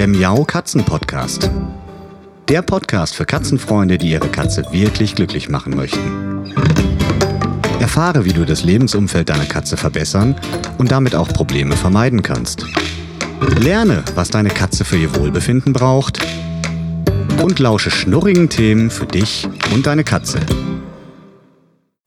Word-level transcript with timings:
der 0.00 0.08
Miau 0.08 0.44
Katzen 0.44 0.82
Podcast. 0.82 1.50
Der 2.48 2.62
Podcast 2.62 3.14
für 3.14 3.26
Katzenfreunde, 3.26 3.98
die 3.98 4.12
ihre 4.12 4.28
Katze 4.28 4.64
wirklich 4.70 5.14
glücklich 5.14 5.50
machen 5.50 5.76
möchten. 5.76 6.54
Erfahre, 7.80 8.24
wie 8.24 8.32
du 8.32 8.46
das 8.46 8.64
Lebensumfeld 8.64 9.28
deiner 9.28 9.44
Katze 9.44 9.76
verbessern 9.76 10.36
und 10.78 10.90
damit 10.90 11.14
auch 11.14 11.28
Probleme 11.28 11.76
vermeiden 11.76 12.22
kannst. 12.22 12.64
Lerne, 13.58 14.02
was 14.14 14.30
deine 14.30 14.48
Katze 14.48 14.86
für 14.86 14.96
ihr 14.96 15.14
Wohlbefinden 15.16 15.74
braucht 15.74 16.18
und 17.42 17.58
lausche 17.58 17.90
schnurrigen 17.90 18.48
Themen 18.48 18.88
für 18.88 19.04
dich 19.04 19.46
und 19.74 19.86
deine 19.86 20.04
Katze. 20.04 20.40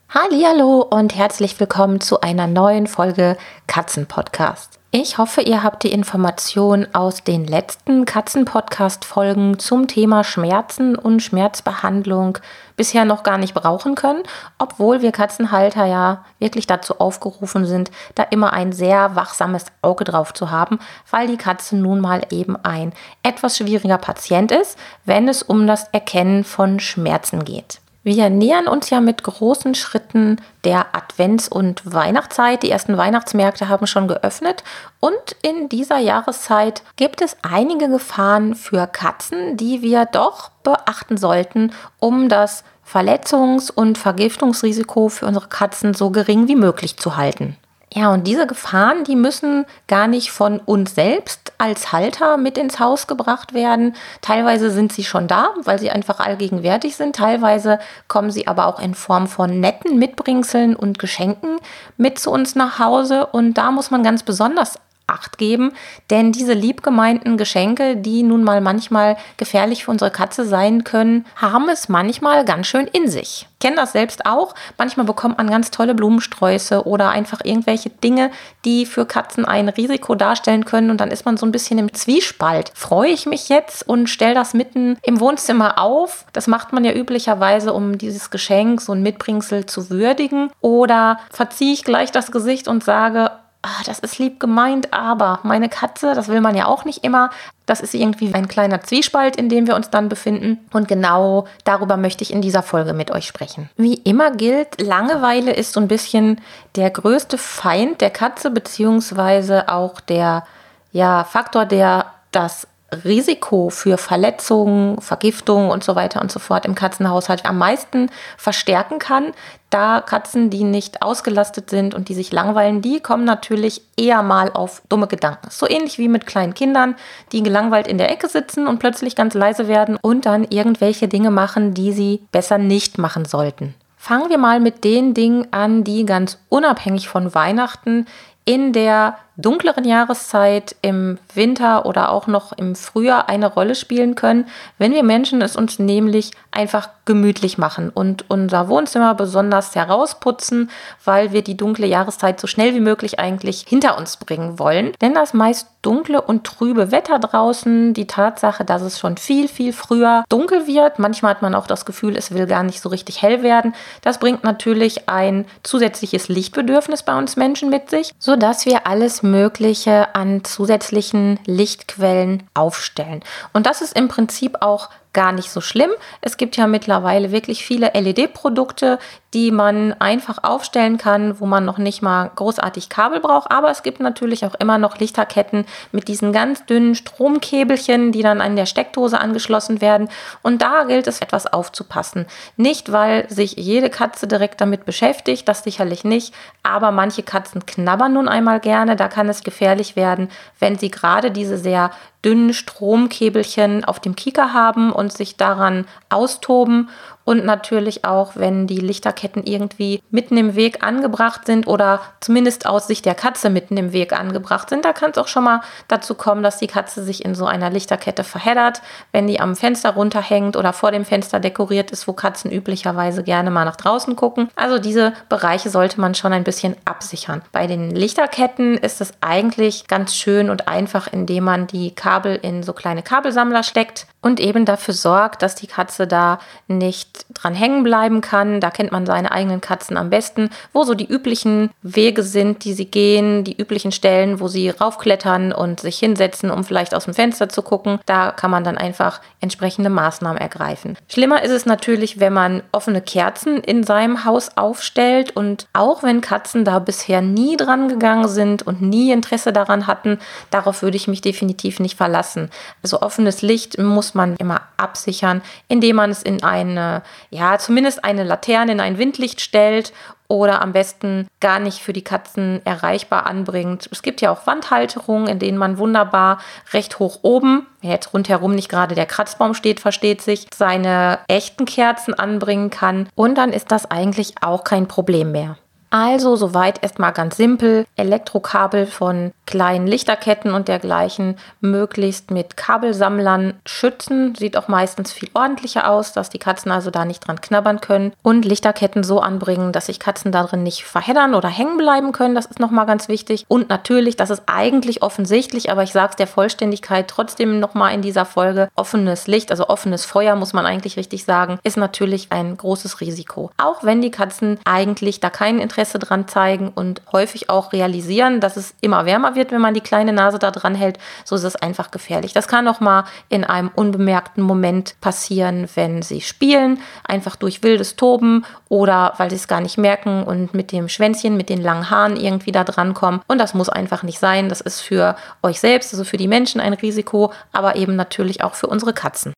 Hallo 0.09 0.81
und 0.81 1.15
herzlich 1.15 1.59
willkommen 1.59 2.01
zu 2.01 2.21
einer 2.21 2.47
neuen 2.47 2.87
Folge 2.87 3.37
Katzenpodcast. 3.67 4.79
Ich 4.95 5.17
hoffe, 5.17 5.41
ihr 5.41 5.63
habt 5.63 5.81
die 5.81 5.91
Information 5.91 6.85
aus 6.93 7.23
den 7.23 7.47
letzten 7.47 8.05
Katzen-Podcast-Folgen 8.05 9.57
zum 9.57 9.87
Thema 9.87 10.23
Schmerzen 10.23 10.95
und 10.95 11.23
Schmerzbehandlung 11.23 12.37
bisher 12.75 13.03
noch 13.03 13.23
gar 13.23 13.39
nicht 13.39 13.55
brauchen 13.55 13.95
können, 13.95 14.21
obwohl 14.59 15.01
wir 15.01 15.11
Katzenhalter 15.11 15.85
ja 15.85 16.23
wirklich 16.37 16.67
dazu 16.67 16.99
aufgerufen 16.99 17.65
sind, 17.65 17.89
da 18.13 18.21
immer 18.21 18.53
ein 18.53 18.71
sehr 18.71 19.15
wachsames 19.15 19.65
Auge 19.81 20.03
drauf 20.03 20.31
zu 20.35 20.51
haben, 20.51 20.77
weil 21.09 21.25
die 21.25 21.37
Katze 21.37 21.75
nun 21.75 21.99
mal 21.99 22.21
eben 22.29 22.55
ein 22.63 22.93
etwas 23.23 23.57
schwieriger 23.57 23.97
Patient 23.97 24.51
ist, 24.51 24.77
wenn 25.05 25.27
es 25.27 25.41
um 25.41 25.65
das 25.65 25.87
Erkennen 25.91 26.43
von 26.43 26.79
Schmerzen 26.79 27.45
geht. 27.45 27.81
Wir 28.05 28.29
nähern 28.29 28.67
uns 28.67 28.89
ja 28.89 28.99
mit 28.99 29.23
großen 29.23 29.75
Schritten 29.75 30.41
der 30.65 30.87
Advents- 30.93 31.47
und 31.47 31.81
Weihnachtszeit. 31.85 32.61
Die 32.61 32.69
ersten 32.69 32.97
Weihnachtsmärkte 32.97 33.69
haben 33.69 33.87
schon 33.87 34.09
geöffnet 34.09 34.65
und 34.99 35.37
in 35.41 35.69
dieser 35.69 35.99
Jahreszeit 35.99 36.83
gibt 36.97 37.21
es 37.21 37.37
einige 37.43 37.87
Gefahren 37.87 38.55
für 38.55 38.87
Katzen, 38.87 39.55
die 39.55 39.81
wir 39.81 40.05
doch 40.05 40.49
beachten 40.63 41.15
sollten, 41.15 41.71
um 41.99 42.27
das 42.27 42.65
Verletzungs- 42.85 43.71
und 43.71 43.97
Vergiftungsrisiko 43.97 45.07
für 45.07 45.25
unsere 45.25 45.47
Katzen 45.47 45.93
so 45.93 46.09
gering 46.09 46.49
wie 46.49 46.57
möglich 46.57 46.97
zu 46.97 47.15
halten. 47.15 47.55
Ja, 47.93 48.11
und 48.11 48.25
diese 48.25 48.47
Gefahren, 48.47 49.03
die 49.03 49.15
müssen 49.15 49.65
gar 49.87 50.07
nicht 50.07 50.31
von 50.31 50.59
uns 50.59 50.95
selbst 50.95 51.42
als 51.57 51.91
Halter 51.91 52.37
mit 52.37 52.57
ins 52.57 52.79
Haus 52.79 53.07
gebracht 53.07 53.53
werden. 53.53 53.95
Teilweise 54.21 54.71
sind 54.71 54.93
sie 54.93 55.03
schon 55.03 55.27
da, 55.27 55.49
weil 55.63 55.79
sie 55.79 55.89
einfach 55.89 56.19
allgegenwärtig 56.19 56.95
sind. 56.95 57.15
Teilweise 57.15 57.79
kommen 58.07 58.31
sie 58.31 58.47
aber 58.47 58.67
auch 58.67 58.79
in 58.79 58.95
Form 58.95 59.27
von 59.27 59.59
netten 59.59 59.97
Mitbringseln 59.97 60.75
und 60.75 60.99
Geschenken 60.99 61.57
mit 61.97 62.19
zu 62.19 62.31
uns 62.31 62.55
nach 62.55 62.79
Hause. 62.79 63.27
Und 63.27 63.55
da 63.55 63.71
muss 63.71 63.91
man 63.91 64.03
ganz 64.03 64.23
besonders 64.23 64.77
Acht 65.05 65.37
geben, 65.37 65.73
denn 66.09 66.31
diese 66.31 66.53
liebgemeinten 66.53 67.35
Geschenke, 67.35 67.97
die 67.97 68.23
nun 68.23 68.43
mal 68.43 68.61
manchmal 68.61 69.17
gefährlich 69.35 69.83
für 69.83 69.91
unsere 69.91 70.11
Katze 70.11 70.45
sein 70.45 70.85
können, 70.85 71.25
haben 71.35 71.67
es 71.67 71.89
manchmal 71.89 72.45
ganz 72.45 72.67
schön 72.67 72.87
in 72.87 73.09
sich. 73.09 73.47
Ich 73.53 73.59
kenne 73.59 73.75
das 73.75 73.91
selbst 73.91 74.25
auch. 74.25 74.55
Manchmal 74.77 75.05
bekommt 75.05 75.37
man 75.37 75.49
ganz 75.49 75.71
tolle 75.71 75.93
Blumensträuße 75.93 76.85
oder 76.85 77.09
einfach 77.09 77.41
irgendwelche 77.43 77.89
Dinge, 77.89 78.31
die 78.63 78.85
für 78.85 79.05
Katzen 79.05 79.45
ein 79.45 79.69
Risiko 79.69 80.15
darstellen 80.15 80.65
können 80.65 80.89
und 80.89 81.01
dann 81.01 81.11
ist 81.11 81.25
man 81.25 81.35
so 81.37 81.45
ein 81.45 81.51
bisschen 81.51 81.79
im 81.79 81.93
Zwiespalt. 81.93 82.71
Freue 82.73 83.11
ich 83.11 83.25
mich 83.25 83.49
jetzt 83.49 83.87
und 83.87 84.09
stelle 84.09 84.35
das 84.35 84.53
mitten 84.53 84.97
im 85.01 85.19
Wohnzimmer 85.19 85.79
auf? 85.79 86.25
Das 86.31 86.47
macht 86.47 86.71
man 86.71 86.85
ja 86.85 86.93
üblicherweise, 86.93 87.73
um 87.73 87.97
dieses 87.97 88.31
Geschenk, 88.31 88.81
so 88.81 88.93
ein 88.93 89.03
Mitbringsel 89.03 89.65
zu 89.65 89.89
würdigen. 89.89 90.49
Oder 90.61 91.19
verziehe 91.29 91.73
ich 91.73 91.83
gleich 91.83 92.11
das 92.11 92.31
Gesicht 92.31 92.67
und 92.67 92.83
sage, 92.83 93.31
ah, 93.63 93.81
das 93.85 93.99
ist 93.99 94.19
lieb 94.19 94.39
gemeint, 94.39 94.93
aber 94.93 95.39
meine 95.43 95.69
Katze, 95.69 96.13
das 96.13 96.27
will 96.27 96.41
man 96.41 96.55
ja 96.55 96.67
auch 96.67 96.85
nicht 96.85 97.03
immer. 97.03 97.31
Das 97.65 97.79
ist 97.79 97.93
irgendwie 97.93 98.33
ein 98.33 98.49
kleiner 98.49 98.81
Zwiespalt, 98.81 99.37
in 99.37 99.47
dem 99.49 99.67
wir 99.67 99.75
uns 99.75 99.89
dann 99.89 100.09
befinden. 100.09 100.59
Und 100.73 100.89
genau 100.89 101.47
darüber 101.63 101.97
möchte 101.97 102.23
ich 102.23 102.33
in 102.33 102.41
dieser 102.41 102.61
Folge 102.61 102.93
mit 102.93 103.09
euch 103.09 103.25
sprechen. 103.25 103.69
Wie 103.77 103.95
immer 103.95 104.31
gilt, 104.31 104.81
Langeweile 104.81 105.53
ist 105.53 105.73
so 105.73 105.79
ein 105.79 105.87
bisschen 105.87 106.41
der 106.75 106.89
größte 106.89 107.37
Feind 107.37 108.01
der 108.01 108.09
Katze, 108.09 108.51
beziehungsweise 108.51 109.69
auch 109.69 110.01
der 110.01 110.45
ja, 110.91 111.23
Faktor, 111.23 111.65
der 111.65 112.07
das 112.31 112.67
Risiko 113.03 113.69
für 113.69 113.97
Verletzungen, 113.97 114.99
Vergiftungen 115.01 115.69
und 115.69 115.83
so 115.83 115.95
weiter 115.95 116.21
und 116.21 116.31
so 116.31 116.39
fort 116.39 116.65
im 116.65 116.75
Katzenhaushalt 116.75 117.45
am 117.45 117.57
meisten 117.57 118.09
verstärken 118.37 118.99
kann. 118.99 119.33
Da 119.69 120.01
Katzen, 120.01 120.49
die 120.49 120.63
nicht 120.63 121.01
ausgelastet 121.01 121.69
sind 121.69 121.95
und 121.95 122.09
die 122.09 122.13
sich 122.13 122.31
langweilen, 122.31 122.81
die 122.81 122.99
kommen 122.99 123.25
natürlich 123.25 123.81
eher 123.97 124.21
mal 124.21 124.51
auf 124.53 124.83
dumme 124.89 125.07
Gedanken. 125.07 125.47
So 125.49 125.67
ähnlich 125.67 125.97
wie 125.97 126.07
mit 126.07 126.27
kleinen 126.27 126.53
Kindern, 126.53 126.95
die 127.31 127.41
gelangweilt 127.41 127.87
in 127.87 127.97
der 127.97 128.11
Ecke 128.11 128.27
sitzen 128.27 128.67
und 128.67 128.79
plötzlich 128.79 129.15
ganz 129.15 129.33
leise 129.33 129.67
werden 129.67 129.97
und 130.01 130.25
dann 130.25 130.43
irgendwelche 130.43 131.07
Dinge 131.07 131.31
machen, 131.31 131.73
die 131.73 131.91
sie 131.91 132.23
besser 132.31 132.57
nicht 132.57 132.97
machen 132.97 133.25
sollten. 133.25 133.73
Fangen 133.97 134.29
wir 134.29 134.37
mal 134.37 134.59
mit 134.59 134.83
den 134.83 135.13
Dingen 135.13 135.47
an, 135.51 135.85
die 135.85 136.05
ganz 136.05 136.37
unabhängig 136.49 137.07
von 137.07 137.33
Weihnachten 137.33 138.05
in 138.45 138.73
der 138.73 139.15
dunkleren 139.37 139.83
Jahreszeit 139.83 140.75
im 140.81 141.17
Winter 141.33 141.85
oder 141.85 142.11
auch 142.11 142.27
noch 142.27 142.51
im 142.53 142.75
Frühjahr 142.75 143.29
eine 143.29 143.47
Rolle 143.47 143.75
spielen 143.75 144.15
können, 144.15 144.45
wenn 144.77 144.93
wir 144.93 145.03
Menschen 145.03 145.41
es 145.41 145.55
uns 145.55 145.79
nämlich 145.79 146.31
einfach 146.51 146.89
gemütlich 147.05 147.57
machen 147.57 147.89
und 147.89 148.29
unser 148.29 148.69
Wohnzimmer 148.69 149.15
besonders 149.15 149.75
herausputzen, 149.75 150.69
weil 151.03 151.33
wir 151.33 151.41
die 151.41 151.57
dunkle 151.57 151.87
Jahreszeit 151.87 152.39
so 152.39 152.47
schnell 152.47 152.75
wie 152.75 152.79
möglich 152.79 153.19
eigentlich 153.19 153.65
hinter 153.67 153.97
uns 153.97 154.17
bringen 154.17 154.59
wollen. 154.59 154.93
Denn 155.01 155.13
das 155.13 155.33
meist 155.33 155.67
dunkle 155.81 156.21
und 156.21 156.45
trübe 156.45 156.91
Wetter 156.91 157.19
draußen, 157.19 157.93
die 157.93 158.07
Tatsache, 158.07 158.63
dass 158.63 158.81
es 158.81 158.99
schon 158.99 159.17
viel, 159.17 159.49
viel 159.49 159.73
früher 159.73 160.23
dunkel 160.29 160.65
wird, 160.65 160.97
manchmal 160.97 161.31
hat 161.31 161.41
man 161.41 161.55
auch 161.55 161.67
das 161.67 161.85
Gefühl, 161.85 162.15
es 162.15 162.33
will 162.33 162.45
gar 162.45 162.63
nicht 162.63 162.81
so 162.81 162.89
richtig 162.89 163.21
hell 163.21 163.43
werden, 163.43 163.75
das 164.01 164.19
bringt 164.19 164.45
natürlich 164.45 165.09
ein 165.09 165.45
zusätzliches 165.63 166.29
Lichtbedürfnis 166.29 167.03
bei 167.03 167.17
uns 167.17 167.35
Menschen 167.35 167.69
mit 167.69 167.89
sich, 167.89 168.13
sodass 168.17 168.65
wir 168.65 168.87
alles 168.87 169.22
Mögliche 169.23 170.13
an 170.15 170.43
zusätzlichen 170.43 171.39
Lichtquellen 171.45 172.43
aufstellen. 172.53 173.23
Und 173.53 173.65
das 173.65 173.81
ist 173.81 173.97
im 173.97 174.07
Prinzip 174.07 174.57
auch 174.61 174.89
gar 175.13 175.31
nicht 175.31 175.49
so 175.49 175.61
schlimm. 175.61 175.91
Es 176.21 176.37
gibt 176.37 176.57
ja 176.57 176.67
mittlerweile 176.67 177.31
wirklich 177.31 177.65
viele 177.65 177.91
LED-Produkte, 177.93 178.99
die 179.33 179.49
man 179.51 179.93
einfach 179.93 180.43
aufstellen 180.43 180.97
kann, 180.97 181.39
wo 181.39 181.47
man 181.47 181.65
noch 181.65 181.79
nicht 181.79 182.03
mal 182.03 182.29
großartig 182.35 182.89
Kabel 182.89 183.19
braucht. 183.19 183.51
Aber 183.51 183.71
es 183.71 183.81
gibt 183.81 183.99
natürlich 183.99 184.45
auch 184.45 184.53
immer 184.55 184.77
noch 184.77 184.99
Lichterketten 184.99 185.65
mit 185.91 186.07
diesen 186.07 186.31
ganz 186.33 186.65
dünnen 186.65 186.93
Stromkäbelchen, 186.93 188.11
die 188.11 188.21
dann 188.21 188.41
an 188.41 188.55
der 188.55 188.67
Steckdose 188.67 189.19
angeschlossen 189.19 189.81
werden. 189.81 190.09
Und 190.43 190.61
da 190.61 190.83
gilt 190.83 191.07
es 191.07 191.19
etwas 191.19 191.51
aufzupassen. 191.51 192.27
Nicht, 192.57 192.91
weil 192.91 193.27
sich 193.29 193.53
jede 193.53 193.89
Katze 193.89 194.27
direkt 194.27 194.61
damit 194.61 194.85
beschäftigt, 194.85 195.47
das 195.47 195.63
sicherlich 195.63 196.03
nicht. 196.03 196.33
Aber 196.61 196.91
manche 196.91 197.23
Katzen 197.23 197.65
knabbern 197.65 198.13
nun 198.13 198.27
einmal 198.27 198.59
gerne. 198.59 198.95
Da 198.95 199.07
kann 199.07 199.29
es 199.29 199.43
gefährlich 199.43 199.95
werden, 199.95 200.29
wenn 200.59 200.77
sie 200.77 200.91
gerade 200.91 201.31
diese 201.31 201.57
sehr 201.57 201.89
dünnen 202.23 202.53
Stromkäbelchen 202.53 203.83
auf 203.83 203.99
dem 203.99 204.15
Kieker 204.15 204.53
haben 204.53 204.91
und 204.91 205.11
sich 205.11 205.35
daran 205.35 205.85
austoben 206.09 206.89
und 207.25 207.45
natürlich 207.45 208.05
auch, 208.05 208.33
wenn 208.35 208.67
die 208.67 208.79
Lichterketten 208.79 209.43
irgendwie 209.45 210.01
mitten 210.09 210.37
im 210.37 210.55
Weg 210.55 210.83
angebracht 210.83 211.45
sind 211.45 211.67
oder 211.67 212.01
zumindest 212.19 212.65
aus 212.65 212.87
Sicht 212.87 213.05
der 213.05 213.15
Katze 213.15 213.49
mitten 213.49 213.77
im 213.77 213.93
Weg 213.93 214.13
angebracht 214.13 214.69
sind. 214.69 214.85
Da 214.85 214.93
kann 214.93 215.11
es 215.11 215.17
auch 215.17 215.27
schon 215.27 215.43
mal 215.43 215.61
dazu 215.87 216.15
kommen, 216.15 216.43
dass 216.43 216.57
die 216.57 216.67
Katze 216.67 217.03
sich 217.03 217.23
in 217.23 217.35
so 217.35 217.45
einer 217.45 217.69
Lichterkette 217.69 218.23
verheddert, 218.23 218.81
wenn 219.11 219.27
die 219.27 219.39
am 219.39 219.55
Fenster 219.55 219.91
runterhängt 219.91 220.57
oder 220.57 220.73
vor 220.73 220.91
dem 220.91 221.05
Fenster 221.05 221.39
dekoriert 221.39 221.91
ist, 221.91 222.07
wo 222.07 222.13
Katzen 222.13 222.51
üblicherweise 222.51 223.23
gerne 223.23 223.51
mal 223.51 223.65
nach 223.65 223.75
draußen 223.75 224.15
gucken. 224.15 224.49
Also 224.55 224.79
diese 224.79 225.13
Bereiche 225.29 225.69
sollte 225.69 226.01
man 226.01 226.15
schon 226.15 226.33
ein 226.33 226.43
bisschen 226.43 226.75
absichern. 226.85 227.41
Bei 227.51 227.67
den 227.67 227.91
Lichterketten 227.91 228.77
ist 228.77 229.01
es 229.01 229.13
eigentlich 229.21 229.87
ganz 229.87 230.15
schön 230.15 230.49
und 230.49 230.67
einfach, 230.67 231.11
indem 231.11 231.45
man 231.45 231.67
die 231.67 231.91
Kabel 231.95 232.35
in 232.41 232.63
so 232.63 232.73
kleine 232.73 233.03
Kabelsammler 233.03 233.63
steckt 233.63 234.07
und 234.23 234.39
eben 234.39 234.65
dafür 234.65 234.93
sorgt, 234.93 235.41
dass 235.41 235.53
die 235.53 235.67
Katze 235.67 236.07
da 236.07 236.39
nicht 236.67 237.25
dran 237.33 237.53
hängen 237.53 237.83
bleiben 237.83 238.21
kann. 238.21 238.61
Da 238.61 238.71
kennt 238.71 238.91
man 238.91 239.05
seine 239.05 239.31
eigenen 239.31 239.61
Katzen 239.61 239.97
am 239.97 240.09
besten, 240.09 240.49
wo 240.71 240.83
so 240.83 240.93
die 240.93 241.05
üblichen 241.05 241.69
Wege 241.81 242.23
sind, 242.23 242.63
die 242.63 242.73
sie 242.73 242.85
gehen, 242.85 243.43
die 243.43 243.55
üblichen 243.55 243.91
Stellen, 243.91 244.39
wo 244.39 244.47
sie 244.47 244.69
raufklettern 244.69 245.51
und 245.51 245.81
sich 245.81 245.99
hinsetzen, 245.99 246.49
um 246.49 246.63
vielleicht 246.63 246.95
aus 246.95 247.03
dem 247.03 247.13
Fenster 247.13 247.49
zu 247.49 247.61
gucken. 247.61 247.99
Da 248.05 248.31
kann 248.31 248.49
man 248.49 248.63
dann 248.63 248.77
einfach 248.77 249.19
entsprechende 249.41 249.89
Maßnahmen 249.89 250.39
ergreifen. 250.39 250.97
Schlimmer 251.09 251.43
ist 251.43 251.51
es 251.51 251.65
natürlich, 251.65 252.21
wenn 252.21 252.33
man 252.33 252.63
offene 252.71 253.01
Kerzen 253.01 253.57
in 253.57 253.83
seinem 253.83 254.23
Haus 254.23 254.55
aufstellt 254.55 255.35
und 255.35 255.67
auch 255.73 256.01
wenn 256.01 256.21
Katzen 256.21 256.63
da 256.63 256.79
bisher 256.79 257.21
nie 257.21 257.57
dran 257.57 257.89
gegangen 257.89 258.29
sind 258.29 258.65
und 258.65 258.81
nie 258.81 259.11
Interesse 259.11 259.51
daran 259.51 259.85
hatten, 259.85 260.19
darauf 260.49 260.81
würde 260.81 260.95
ich 260.95 261.09
mich 261.09 261.19
definitiv 261.19 261.81
nicht 261.81 261.97
verlassen. 261.97 262.49
Also 262.81 263.01
offenes 263.01 263.41
Licht 263.41 263.77
muss 263.77 264.12
man 264.15 264.35
immer 264.37 264.61
absichern, 264.77 265.41
indem 265.67 265.97
man 265.97 266.11
es 266.11 266.23
in 266.23 266.43
eine, 266.43 267.03
ja, 267.29 267.57
zumindest 267.57 268.03
eine 268.03 268.23
Laterne, 268.23 268.71
in 268.71 268.79
ein 268.79 268.97
Windlicht 268.97 269.41
stellt 269.41 269.93
oder 270.27 270.61
am 270.61 270.71
besten 270.71 271.27
gar 271.39 271.59
nicht 271.59 271.79
für 271.79 271.93
die 271.93 272.03
Katzen 272.03 272.61
erreichbar 272.65 273.27
anbringt. 273.27 273.87
Es 273.91 274.01
gibt 274.01 274.21
ja 274.21 274.31
auch 274.31 274.47
Wandhalterungen, 274.47 275.27
in 275.27 275.37
denen 275.39 275.57
man 275.57 275.77
wunderbar 275.77 276.39
recht 276.71 276.97
hoch 276.99 277.19
oben, 277.21 277.67
jetzt 277.81 278.13
rundherum 278.13 278.55
nicht 278.55 278.69
gerade 278.69 278.95
der 278.95 279.05
Kratzbaum 279.05 279.53
steht, 279.53 279.79
versteht 279.79 280.21
sich, 280.21 280.47
seine 280.53 281.19
echten 281.27 281.65
Kerzen 281.65 282.13
anbringen 282.13 282.69
kann. 282.69 283.09
Und 283.15 283.37
dann 283.37 283.53
ist 283.53 283.71
das 283.71 283.89
eigentlich 283.91 284.35
auch 284.41 284.63
kein 284.63 284.87
Problem 284.87 285.31
mehr. 285.31 285.57
Also 285.95 286.35
soweit 286.35 286.81
erstmal 286.81 287.13
ganz 287.13 287.37
simpel. 287.37 287.85
Elektrokabel 287.97 288.87
von 288.87 289.31
kleinen 289.45 289.85
Lichterketten 289.85 290.55
und 290.55 290.67
dergleichen 290.67 291.37
möglichst 291.61 292.31
mit 292.31 292.57
Kabelsammlern 292.57 293.53
schützen. 293.63 294.33
Sieht 294.33 294.57
auch 294.57 294.67
meistens 294.67 295.13
viel 295.13 295.29
ordentlicher 295.35 295.87
aus, 295.87 296.11
dass 296.11 296.31
die 296.31 296.39
Katzen 296.39 296.71
also 296.71 296.89
da 296.89 297.05
nicht 297.05 297.27
dran 297.27 297.41
knabbern 297.41 297.79
können. 297.79 298.11
Und 298.23 298.43
Lichterketten 298.43 299.03
so 299.03 299.19
anbringen, 299.19 299.71
dass 299.71 299.85
sich 299.85 299.99
Katzen 299.99 300.31
darin 300.31 300.63
nicht 300.63 300.83
verheddern 300.83 301.35
oder 301.35 301.47
hängen 301.47 301.77
bleiben 301.77 302.11
können. 302.11 302.33
Das 302.33 302.47
ist 302.47 302.59
nochmal 302.59 302.87
ganz 302.87 303.07
wichtig. 303.07 303.45
Und 303.47 303.69
natürlich, 303.69 304.15
das 304.15 304.31
ist 304.31 304.41
eigentlich 304.47 305.03
offensichtlich, 305.03 305.69
aber 305.69 305.83
ich 305.83 305.91
sage 305.91 306.09
es 306.09 306.15
der 306.15 306.25
Vollständigkeit 306.25 307.07
trotzdem 307.07 307.59
nochmal 307.59 307.93
in 307.93 308.01
dieser 308.01 308.25
Folge. 308.25 308.67
Offenes 308.75 309.27
Licht, 309.27 309.51
also 309.51 309.69
offenes 309.69 310.05
Feuer, 310.05 310.35
muss 310.35 310.53
man 310.53 310.65
eigentlich 310.65 310.97
richtig 310.97 311.23
sagen, 311.23 311.59
ist 311.61 311.77
natürlich 311.77 312.31
ein 312.31 312.57
großes 312.57 312.99
Risiko. 312.99 313.51
Auch 313.57 313.83
wenn 313.83 314.01
die 314.01 314.09
Katzen 314.09 314.57
eigentlich 314.65 315.19
da 315.19 315.29
kein 315.29 315.59
Interesse 315.59 315.82
Interesse 315.83 315.99
dran 315.99 316.29
zeigen 316.29 316.71
und 316.73 317.01
häufig 317.11 317.49
auch 317.49 317.73
realisieren, 317.73 318.39
dass 318.39 318.55
es 318.55 318.73
immer 318.79 319.05
wärmer 319.05 319.35
wird, 319.35 319.51
wenn 319.51 319.59
man 319.59 319.73
die 319.73 319.81
kleine 319.81 320.13
Nase 320.13 320.39
da 320.39 320.49
dran 320.49 320.75
hält, 320.75 320.97
so 321.25 321.35
ist 321.35 321.43
es 321.43 321.57
einfach 321.57 321.91
gefährlich. 321.91 322.31
Das 322.31 322.47
kann 322.47 322.69
auch 322.69 322.79
mal 322.79 323.03
in 323.27 323.43
einem 323.43 323.69
unbemerkten 323.75 324.41
Moment 324.41 324.95
passieren, 325.01 325.67
wenn 325.75 326.01
sie 326.01 326.21
spielen, 326.21 326.79
einfach 327.03 327.35
durch 327.35 327.63
wildes 327.63 327.97
Toben 327.97 328.45
oder 328.69 329.13
weil 329.17 329.29
sie 329.29 329.35
es 329.35 329.49
gar 329.49 329.59
nicht 329.59 329.77
merken 329.77 330.23
und 330.23 330.53
mit 330.53 330.71
dem 330.71 330.87
Schwänzchen, 330.87 331.35
mit 331.35 331.49
den 331.49 331.61
langen 331.61 331.89
Haaren 331.89 332.15
irgendwie 332.15 332.53
da 332.53 332.63
dran 332.63 332.93
kommen. 332.93 333.21
Und 333.27 333.39
das 333.39 333.53
muss 333.53 333.67
einfach 333.67 334.03
nicht 334.03 334.19
sein. 334.19 334.47
Das 334.47 334.61
ist 334.61 334.79
für 334.79 335.17
euch 335.41 335.59
selbst, 335.59 335.93
also 335.93 336.05
für 336.05 336.17
die 336.17 336.29
Menschen 336.29 336.61
ein 336.61 336.73
Risiko, 336.73 337.33
aber 337.51 337.75
eben 337.75 337.97
natürlich 337.97 338.41
auch 338.41 338.53
für 338.53 338.67
unsere 338.67 338.93
Katzen. 338.93 339.33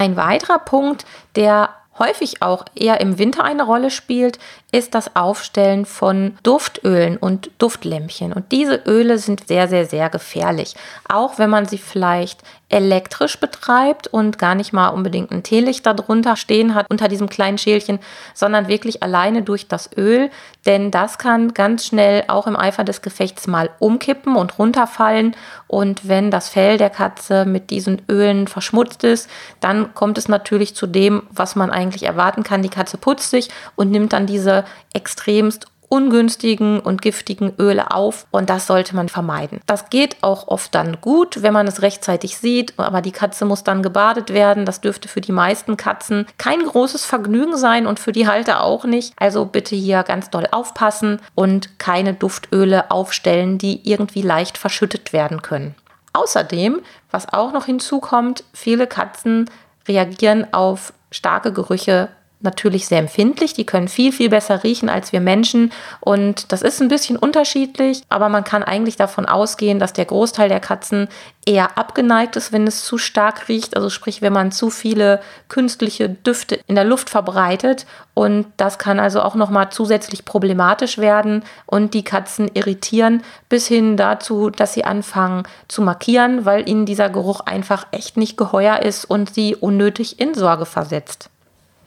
Ein 0.00 0.16
weiterer 0.16 0.60
Punkt, 0.60 1.04
der 1.34 1.70
häufig 1.98 2.42
auch 2.42 2.64
eher 2.74 3.00
im 3.00 3.18
Winter 3.18 3.44
eine 3.44 3.64
Rolle 3.64 3.90
spielt, 3.90 4.38
ist 4.70 4.94
das 4.94 5.16
Aufstellen 5.16 5.86
von 5.86 6.36
Duftölen 6.42 7.16
und 7.16 7.50
Duftlämpchen. 7.58 8.34
Und 8.34 8.52
diese 8.52 8.82
Öle 8.86 9.16
sind 9.16 9.48
sehr, 9.48 9.66
sehr, 9.66 9.86
sehr 9.86 10.10
gefährlich. 10.10 10.74
Auch 11.08 11.38
wenn 11.38 11.48
man 11.48 11.64
sie 11.64 11.78
vielleicht 11.78 12.42
elektrisch 12.68 13.40
betreibt 13.40 14.08
und 14.08 14.36
gar 14.36 14.54
nicht 14.54 14.74
mal 14.74 14.88
unbedingt 14.88 15.30
ein 15.30 15.42
Teelicht 15.42 15.86
darunter 15.86 16.36
stehen 16.36 16.74
hat, 16.74 16.84
unter 16.90 17.08
diesem 17.08 17.30
kleinen 17.30 17.56
Schälchen, 17.56 17.98
sondern 18.34 18.68
wirklich 18.68 19.02
alleine 19.02 19.40
durch 19.40 19.68
das 19.68 19.88
Öl. 19.96 20.30
Denn 20.66 20.90
das 20.90 21.16
kann 21.16 21.54
ganz 21.54 21.86
schnell 21.86 22.24
auch 22.28 22.46
im 22.46 22.56
Eifer 22.56 22.84
des 22.84 23.00
Gefechts 23.00 23.46
mal 23.46 23.70
umkippen 23.78 24.36
und 24.36 24.58
runterfallen. 24.58 25.34
Und 25.66 26.06
wenn 26.08 26.30
das 26.30 26.50
Fell 26.50 26.76
der 26.76 26.90
Katze 26.90 27.46
mit 27.46 27.70
diesen 27.70 28.02
Ölen 28.10 28.48
verschmutzt 28.48 29.02
ist, 29.02 29.30
dann 29.60 29.94
kommt 29.94 30.18
es 30.18 30.28
natürlich 30.28 30.74
zu 30.74 30.86
dem, 30.86 31.22
was 31.30 31.56
man 31.56 31.70
eigentlich 31.70 31.87
erwarten 31.96 32.42
kann. 32.42 32.62
Die 32.62 32.68
Katze 32.68 32.98
putzt 32.98 33.30
sich 33.30 33.48
und 33.76 33.90
nimmt 33.90 34.12
dann 34.12 34.26
diese 34.26 34.64
extremst 34.92 35.66
ungünstigen 35.88 36.80
und 36.80 37.02
giftigen 37.02 37.54
Öle 37.58 37.90
auf 37.90 38.26
und 38.30 38.50
das 38.50 38.66
sollte 38.66 38.94
man 38.94 39.08
vermeiden. 39.08 39.60
Das 39.66 39.90
geht 39.90 40.16
auch 40.22 40.48
oft 40.48 40.74
dann 40.74 41.00
gut, 41.00 41.42
wenn 41.42 41.52
man 41.52 41.66
es 41.66 41.82
rechtzeitig 41.82 42.36
sieht, 42.38 42.78
aber 42.78 43.00
die 43.00 43.12
Katze 43.12 43.44
muss 43.44 43.64
dann 43.64 43.82
gebadet 43.82 44.32
werden. 44.32 44.66
Das 44.66 44.80
dürfte 44.80 45.08
für 45.08 45.20
die 45.20 45.32
meisten 45.32 45.76
Katzen 45.76 46.26
kein 46.36 46.62
großes 46.62 47.04
Vergnügen 47.04 47.56
sein 47.56 47.86
und 47.86 47.98
für 47.98 48.12
die 48.12 48.28
Halter 48.28 48.62
auch 48.62 48.84
nicht. 48.84 49.14
Also 49.16 49.46
bitte 49.46 49.74
hier 49.74 50.02
ganz 50.02 50.30
doll 50.30 50.46
aufpassen 50.50 51.20
und 51.34 51.78
keine 51.78 52.14
Duftöle 52.14 52.90
aufstellen, 52.90 53.58
die 53.58 53.88
irgendwie 53.88 54.22
leicht 54.22 54.58
verschüttet 54.58 55.12
werden 55.12 55.42
können. 55.42 55.74
Außerdem, 56.12 56.80
was 57.10 57.32
auch 57.32 57.52
noch 57.52 57.64
hinzukommt, 57.64 58.44
viele 58.52 58.86
Katzen 58.86 59.50
reagieren 59.86 60.52
auf 60.52 60.92
starke 61.10 61.52
Gerüche 61.52 62.08
natürlich 62.40 62.86
sehr 62.86 62.98
empfindlich. 62.98 63.52
Die 63.52 63.66
können 63.66 63.88
viel, 63.88 64.12
viel 64.12 64.28
besser 64.28 64.62
riechen 64.62 64.88
als 64.88 65.12
wir 65.12 65.20
Menschen. 65.20 65.72
Und 66.00 66.52
das 66.52 66.62
ist 66.62 66.80
ein 66.80 66.88
bisschen 66.88 67.16
unterschiedlich, 67.16 68.02
aber 68.08 68.28
man 68.28 68.44
kann 68.44 68.62
eigentlich 68.62 68.96
davon 68.96 69.26
ausgehen, 69.26 69.78
dass 69.78 69.92
der 69.92 70.04
Großteil 70.04 70.48
der 70.48 70.60
Katzen 70.60 71.08
eher 71.44 71.78
abgeneigt 71.78 72.36
ist, 72.36 72.52
wenn 72.52 72.66
es 72.66 72.84
zu 72.84 72.98
stark 72.98 73.48
riecht. 73.48 73.76
Also 73.76 73.90
sprich, 73.90 74.22
wenn 74.22 74.32
man 74.32 74.52
zu 74.52 74.70
viele 74.70 75.20
künstliche 75.48 76.08
Düfte 76.08 76.60
in 76.66 76.74
der 76.74 76.84
Luft 76.84 77.10
verbreitet. 77.10 77.86
Und 78.14 78.46
das 78.56 78.78
kann 78.78 79.00
also 79.00 79.22
auch 79.22 79.34
nochmal 79.34 79.70
zusätzlich 79.70 80.24
problematisch 80.24 80.98
werden 80.98 81.44
und 81.66 81.94
die 81.94 82.04
Katzen 82.04 82.50
irritieren 82.52 83.22
bis 83.48 83.66
hin 83.66 83.96
dazu, 83.96 84.50
dass 84.50 84.74
sie 84.74 84.84
anfangen 84.84 85.44
zu 85.68 85.82
markieren, 85.82 86.44
weil 86.44 86.68
ihnen 86.68 86.84
dieser 86.84 87.10
Geruch 87.10 87.40
einfach 87.40 87.86
echt 87.92 88.16
nicht 88.16 88.36
geheuer 88.36 88.80
ist 88.80 89.04
und 89.04 89.32
sie 89.34 89.56
unnötig 89.56 90.20
in 90.20 90.34
Sorge 90.34 90.66
versetzt. 90.66 91.30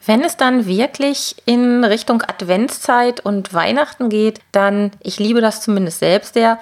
Wenn 0.04 0.22
es 0.24 0.36
dann 0.36 0.66
wirklich 0.66 1.36
in 1.44 1.84
Richtung 1.84 2.22
Adventszeit 2.22 3.20
und 3.20 3.54
Weihnachten 3.54 4.08
geht, 4.08 4.40
dann, 4.50 4.90
ich 5.00 5.18
liebe 5.18 5.40
das 5.40 5.60
zumindest 5.60 6.00
selbst 6.00 6.34
sehr, 6.34 6.58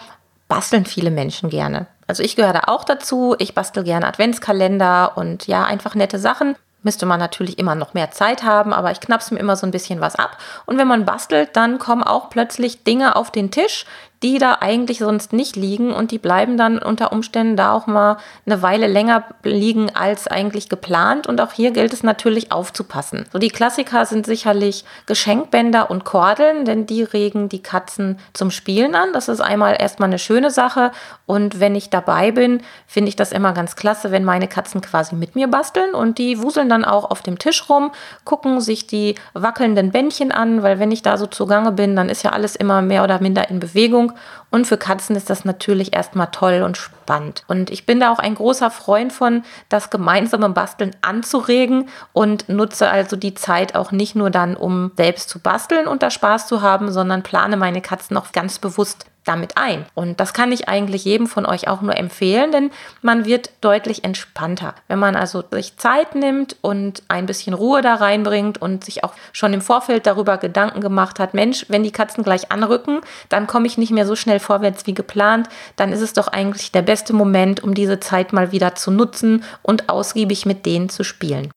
basteln 0.48 0.84
viele 0.84 1.10
Menschen 1.10 1.48
gerne. 1.48 1.86
Also 2.06 2.22
ich 2.22 2.36
gehöre 2.36 2.52
da 2.52 2.62
auch 2.66 2.84
dazu. 2.84 3.36
Ich 3.38 3.54
bastel 3.54 3.84
gerne 3.84 4.06
Adventskalender 4.06 5.16
und 5.16 5.46
ja, 5.46 5.64
einfach 5.64 5.94
nette 5.94 6.18
Sachen. 6.18 6.56
Müsste 6.82 7.06
man 7.06 7.20
natürlich 7.20 7.58
immer 7.58 7.74
noch 7.74 7.94
mehr 7.94 8.10
Zeit 8.10 8.42
haben, 8.42 8.72
aber 8.72 8.90
ich 8.90 9.00
knapp's 9.00 9.30
mir 9.30 9.38
immer 9.38 9.56
so 9.56 9.66
ein 9.66 9.70
bisschen 9.70 10.00
was 10.00 10.16
ab. 10.16 10.38
Und 10.66 10.76
wenn 10.76 10.88
man 10.88 11.04
bastelt, 11.04 11.50
dann 11.54 11.78
kommen 11.78 12.02
auch 12.02 12.30
plötzlich 12.30 12.84
Dinge 12.84 13.16
auf 13.16 13.30
den 13.30 13.50
Tisch, 13.50 13.84
die 14.22 14.38
da 14.38 14.58
eigentlich 14.60 14.98
sonst 14.98 15.32
nicht 15.32 15.56
liegen 15.56 15.92
und 15.92 16.10
die 16.10 16.18
bleiben 16.18 16.58
dann 16.58 16.78
unter 16.78 17.10
Umständen 17.12 17.56
da 17.56 17.72
auch 17.72 17.86
mal 17.86 18.18
eine 18.44 18.60
Weile 18.60 18.86
länger 18.86 19.24
liegen 19.42 19.94
als 19.94 20.26
eigentlich 20.26 20.68
geplant 20.68 21.26
und 21.26 21.40
auch 21.40 21.52
hier 21.52 21.70
gilt 21.70 21.94
es 21.94 22.02
natürlich 22.02 22.52
aufzupassen. 22.52 23.24
So 23.32 23.38
die 23.38 23.48
Klassiker 23.48 24.04
sind 24.04 24.26
sicherlich 24.26 24.84
Geschenkbänder 25.06 25.90
und 25.90 26.04
Kordeln, 26.04 26.66
denn 26.66 26.84
die 26.84 27.02
regen 27.02 27.48
die 27.48 27.62
Katzen 27.62 28.18
zum 28.34 28.50
Spielen 28.50 28.94
an. 28.94 29.14
Das 29.14 29.28
ist 29.28 29.40
einmal 29.40 29.76
erstmal 29.80 30.10
eine 30.10 30.18
schöne 30.18 30.50
Sache 30.50 30.92
und 31.24 31.58
wenn 31.58 31.74
ich 31.74 31.88
dabei 31.88 32.30
bin, 32.30 32.60
finde 32.86 33.08
ich 33.08 33.16
das 33.16 33.32
immer 33.32 33.52
ganz 33.52 33.74
klasse, 33.74 34.10
wenn 34.10 34.24
meine 34.24 34.48
Katzen 34.48 34.82
quasi 34.82 35.14
mit 35.14 35.34
mir 35.34 35.48
basteln 35.48 35.94
und 35.94 36.18
die 36.18 36.42
wuseln 36.42 36.68
dann 36.68 36.84
auch 36.84 37.10
auf 37.10 37.22
dem 37.22 37.38
Tisch 37.38 37.70
rum, 37.70 37.90
gucken 38.24 38.60
sich 38.60 38.86
die 38.86 39.14
wackelnden 39.32 39.92
Bändchen 39.92 40.30
an, 40.30 40.62
weil 40.62 40.78
wenn 40.78 40.92
ich 40.92 41.00
da 41.00 41.16
so 41.16 41.26
zugange 41.26 41.72
bin, 41.72 41.96
dann 41.96 42.10
ist 42.10 42.22
ja 42.22 42.32
alles 42.32 42.54
immer 42.54 42.82
mehr 42.82 43.02
oder 43.02 43.20
minder 43.20 43.48
in 43.48 43.60
Bewegung 43.60 44.09
und 44.50 44.66
für 44.66 44.76
Katzen 44.76 45.16
ist 45.16 45.30
das 45.30 45.44
natürlich 45.44 45.94
erstmal 45.94 46.28
toll 46.30 46.62
und 46.62 46.76
spannend. 46.76 47.44
Und 47.48 47.70
ich 47.70 47.86
bin 47.86 48.00
da 48.00 48.12
auch 48.12 48.18
ein 48.18 48.34
großer 48.34 48.70
Freund 48.70 49.12
von, 49.12 49.42
das 49.68 49.90
gemeinsame 49.90 50.48
Basteln 50.50 50.94
anzuregen 51.02 51.88
und 52.12 52.48
nutze 52.48 52.88
also 52.88 53.16
die 53.16 53.34
Zeit 53.34 53.74
auch 53.74 53.92
nicht 53.92 54.14
nur 54.14 54.30
dann, 54.30 54.56
um 54.56 54.92
selbst 54.96 55.28
zu 55.28 55.38
basteln 55.38 55.86
und 55.86 56.02
da 56.02 56.10
Spaß 56.10 56.46
zu 56.46 56.62
haben, 56.62 56.90
sondern 56.92 57.22
plane 57.22 57.56
meine 57.56 57.80
Katzen 57.80 58.16
auch 58.16 58.32
ganz 58.32 58.58
bewusst 58.58 59.06
damit 59.24 59.56
ein. 59.56 59.84
Und 59.94 60.20
das 60.20 60.32
kann 60.32 60.52
ich 60.52 60.68
eigentlich 60.68 61.04
jedem 61.04 61.26
von 61.26 61.46
euch 61.46 61.68
auch 61.68 61.82
nur 61.82 61.96
empfehlen, 61.96 62.52
denn 62.52 62.70
man 63.02 63.24
wird 63.24 63.50
deutlich 63.60 64.04
entspannter. 64.04 64.74
Wenn 64.88 64.98
man 64.98 65.16
also 65.16 65.44
sich 65.50 65.76
Zeit 65.76 66.14
nimmt 66.14 66.56
und 66.62 67.02
ein 67.08 67.26
bisschen 67.26 67.54
Ruhe 67.54 67.82
da 67.82 67.96
reinbringt 67.96 68.60
und 68.60 68.84
sich 68.84 69.04
auch 69.04 69.12
schon 69.32 69.52
im 69.52 69.60
Vorfeld 69.60 70.06
darüber 70.06 70.38
Gedanken 70.38 70.80
gemacht 70.80 71.18
hat, 71.18 71.34
Mensch, 71.34 71.66
wenn 71.68 71.82
die 71.82 71.92
Katzen 71.92 72.24
gleich 72.24 72.50
anrücken, 72.50 73.00
dann 73.28 73.46
komme 73.46 73.66
ich 73.66 73.78
nicht 73.78 73.92
mehr 73.92 74.06
so 74.06 74.16
schnell 74.16 74.40
vorwärts 74.40 74.86
wie 74.86 74.94
geplant, 74.94 75.48
dann 75.76 75.92
ist 75.92 76.00
es 76.00 76.12
doch 76.12 76.28
eigentlich 76.28 76.72
der 76.72 76.82
beste 76.82 77.12
Moment, 77.12 77.62
um 77.62 77.74
diese 77.74 78.00
Zeit 78.00 78.32
mal 78.32 78.52
wieder 78.52 78.74
zu 78.74 78.90
nutzen 78.90 79.44
und 79.62 79.88
ausgiebig 79.88 80.46
mit 80.46 80.66
denen 80.66 80.88
zu 80.88 81.04
spielen. 81.04 81.50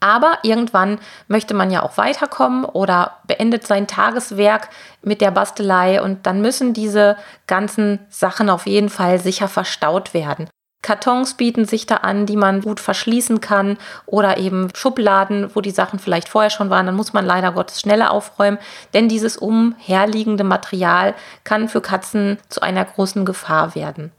Aber 0.00 0.38
irgendwann 0.42 0.98
möchte 1.26 1.54
man 1.54 1.70
ja 1.70 1.82
auch 1.82 1.96
weiterkommen 1.96 2.64
oder 2.64 3.18
beendet 3.26 3.66
sein 3.66 3.86
Tageswerk 3.86 4.68
mit 5.02 5.20
der 5.20 5.32
Bastelei 5.32 6.00
und 6.00 6.26
dann 6.26 6.40
müssen 6.40 6.72
diese 6.72 7.16
ganzen 7.46 7.98
Sachen 8.08 8.48
auf 8.48 8.66
jeden 8.66 8.90
Fall 8.90 9.18
sicher 9.18 9.48
verstaut 9.48 10.14
werden. 10.14 10.48
Kartons 10.80 11.34
bieten 11.34 11.64
sich 11.64 11.86
da 11.86 11.96
an, 11.96 12.24
die 12.24 12.36
man 12.36 12.60
gut 12.60 12.78
verschließen 12.78 13.40
kann 13.40 13.78
oder 14.06 14.38
eben 14.38 14.68
Schubladen, 14.74 15.50
wo 15.54 15.60
die 15.60 15.72
Sachen 15.72 15.98
vielleicht 15.98 16.28
vorher 16.28 16.50
schon 16.50 16.70
waren. 16.70 16.86
Dann 16.86 16.94
muss 16.94 17.12
man 17.12 17.26
leider 17.26 17.50
Gottes 17.50 17.80
schneller 17.80 18.12
aufräumen, 18.12 18.58
denn 18.94 19.08
dieses 19.08 19.36
umherliegende 19.36 20.44
Material 20.44 21.14
kann 21.42 21.68
für 21.68 21.80
Katzen 21.80 22.38
zu 22.48 22.62
einer 22.62 22.84
großen 22.84 23.24
Gefahr 23.24 23.74
werden. 23.74 24.12